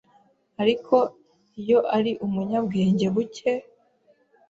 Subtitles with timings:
[0.61, 0.95] ariko
[1.61, 3.51] iyo ari umunyabwenge buke,